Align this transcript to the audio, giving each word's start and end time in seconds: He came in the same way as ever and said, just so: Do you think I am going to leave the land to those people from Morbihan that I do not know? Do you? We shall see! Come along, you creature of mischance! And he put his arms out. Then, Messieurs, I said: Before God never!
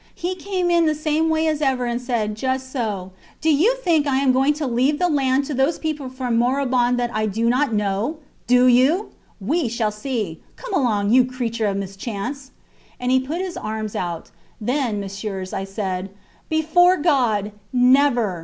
He 0.15 0.33
came 0.33 0.71
in 0.71 0.87
the 0.87 0.95
same 0.95 1.29
way 1.29 1.45
as 1.45 1.61
ever 1.61 1.85
and 1.85 2.01
said, 2.01 2.33
just 2.33 2.71
so: 2.71 3.11
Do 3.39 3.53
you 3.53 3.75
think 3.83 4.07
I 4.07 4.17
am 4.17 4.31
going 4.31 4.55
to 4.55 4.65
leave 4.65 4.97
the 4.97 5.07
land 5.07 5.45
to 5.45 5.53
those 5.53 5.77
people 5.77 6.09
from 6.09 6.39
Morbihan 6.39 6.97
that 6.97 7.11
I 7.13 7.27
do 7.27 7.47
not 7.47 7.71
know? 7.71 8.17
Do 8.47 8.65
you? 8.65 9.11
We 9.39 9.69
shall 9.69 9.91
see! 9.91 10.41
Come 10.55 10.73
along, 10.73 11.11
you 11.11 11.23
creature 11.23 11.67
of 11.67 11.77
mischance! 11.77 12.49
And 12.99 13.11
he 13.11 13.19
put 13.19 13.41
his 13.41 13.55
arms 13.55 13.95
out. 13.95 14.31
Then, 14.59 14.99
Messieurs, 14.99 15.53
I 15.53 15.65
said: 15.65 16.09
Before 16.49 16.97
God 16.97 17.51
never! 17.71 18.39